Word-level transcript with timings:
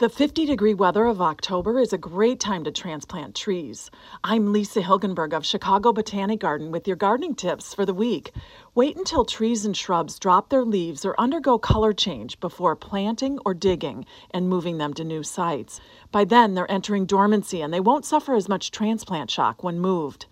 The 0.00 0.08
50 0.08 0.46
degree 0.46 0.72
weather 0.72 1.04
of 1.04 1.20
October 1.20 1.78
is 1.78 1.92
a 1.92 1.98
great 1.98 2.40
time 2.40 2.64
to 2.64 2.70
transplant 2.70 3.34
trees. 3.34 3.90
I'm 4.24 4.50
Lisa 4.50 4.80
Hilgenberg 4.80 5.34
of 5.34 5.44
Chicago 5.44 5.92
Botanic 5.92 6.40
Garden 6.40 6.70
with 6.70 6.88
your 6.88 6.96
gardening 6.96 7.34
tips 7.34 7.74
for 7.74 7.84
the 7.84 7.92
week. 7.92 8.32
Wait 8.74 8.96
until 8.96 9.26
trees 9.26 9.66
and 9.66 9.76
shrubs 9.76 10.18
drop 10.18 10.48
their 10.48 10.64
leaves 10.64 11.04
or 11.04 11.20
undergo 11.20 11.58
color 11.58 11.92
change 11.92 12.40
before 12.40 12.76
planting 12.76 13.38
or 13.44 13.52
digging 13.52 14.06
and 14.30 14.48
moving 14.48 14.78
them 14.78 14.94
to 14.94 15.04
new 15.04 15.22
sites. 15.22 15.82
By 16.10 16.24
then, 16.24 16.54
they're 16.54 16.72
entering 16.72 17.04
dormancy 17.04 17.60
and 17.60 17.70
they 17.70 17.80
won't 17.80 18.06
suffer 18.06 18.32
as 18.32 18.48
much 18.48 18.70
transplant 18.70 19.30
shock 19.30 19.62
when 19.62 19.78
moved. 19.78 20.24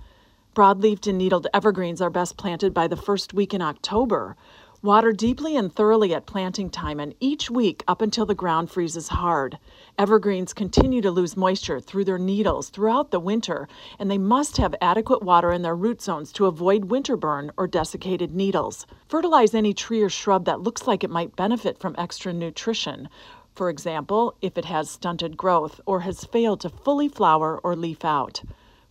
Broadleafed 0.55 1.07
and 1.07 1.19
needled 1.19 1.46
evergreens 1.52 2.01
are 2.01 2.09
best 2.09 2.38
planted 2.38 2.73
by 2.73 2.88
the 2.88 2.96
first 2.96 3.35
week 3.35 3.52
in 3.52 3.60
October. 3.60 4.35
Water 4.80 5.10
deeply 5.10 5.56
and 5.56 5.74
thoroughly 5.74 6.14
at 6.14 6.24
planting 6.24 6.70
time 6.70 7.00
and 7.00 7.12
each 7.18 7.50
week 7.50 7.82
up 7.88 8.00
until 8.00 8.24
the 8.24 8.34
ground 8.37 8.70
freezes 8.70 9.09
hard. 9.09 9.59
Evergreens 9.98 10.52
continue 10.52 11.01
to 11.01 11.10
lose 11.10 11.37
moisture 11.37 11.80
through 11.80 12.04
their 12.04 12.16
needles 12.16 12.68
throughout 12.68 13.10
the 13.10 13.18
winter, 13.18 13.66
and 13.98 14.09
they 14.09 14.18
must 14.18 14.57
have 14.59 14.76
adequate 14.80 15.20
water 15.20 15.51
in 15.51 15.62
their 15.62 15.74
root 15.74 16.01
zones 16.01 16.30
to 16.35 16.46
avoid 16.46 16.85
winter 16.85 17.16
burn 17.16 17.51
or 17.57 17.66
desiccated 17.66 18.37
needles. 18.37 18.87
Fertilize 19.09 19.52
any 19.52 19.74
tree 19.74 20.01
or 20.01 20.09
shrub 20.09 20.45
that 20.45 20.60
looks 20.60 20.87
like 20.87 21.02
it 21.02 21.10
might 21.10 21.35
benefit 21.35 21.80
from 21.80 21.96
extra 21.98 22.32
nutrition. 22.32 23.09
For 23.57 23.70
example, 23.70 24.37
if 24.40 24.57
it 24.57 24.66
has 24.66 24.88
stunted 24.88 25.37
growth 25.37 25.80
or 25.87 26.02
has 26.02 26.23
failed 26.23 26.60
to 26.60 26.68
fully 26.68 27.09
flower 27.09 27.59
or 27.65 27.74
leaf 27.74 28.04
out. 28.04 28.42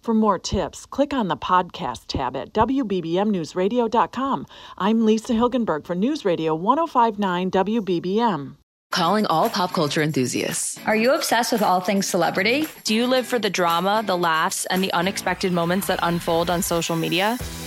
For 0.08 0.14
more 0.14 0.40
tips, 0.40 0.86
click 0.86 1.14
on 1.14 1.28
the 1.28 1.36
podcast 1.36 2.06
tab 2.08 2.38
at 2.38 2.54
WBBMNewsRadio.com. 2.54 4.48
I'm 4.78 5.06
Lisa 5.06 5.34
Hilgenberg 5.34 5.86
for 5.86 5.96
News 5.96 6.24
Radio 6.24 6.56
1059 6.56 7.52
WBBM. 7.52 8.56
Calling 8.90 9.26
all 9.26 9.50
pop 9.50 9.74
culture 9.74 10.02
enthusiasts. 10.02 10.80
Are 10.86 10.96
you 10.96 11.14
obsessed 11.14 11.52
with 11.52 11.62
all 11.62 11.82
things 11.82 12.08
celebrity? 12.08 12.68
Do 12.86 12.96
you 12.96 13.06
live 13.06 13.28
for 13.28 13.38
the 13.38 13.50
drama, 13.50 14.02
the 14.06 14.18
laughs, 14.18 14.66
and 14.68 14.82
the 14.82 14.94
unexpected 14.94 15.52
moments 15.52 15.88
that 15.88 16.00
unfold 16.02 16.50
on 16.50 16.62
social 16.62 16.96
media? 16.96 17.38